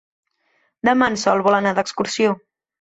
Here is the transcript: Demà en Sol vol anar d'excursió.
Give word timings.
Demà 0.89 1.11
en 1.15 1.19
Sol 1.25 1.45
vol 1.51 1.61
anar 1.61 1.77
d'excursió. 1.83 2.37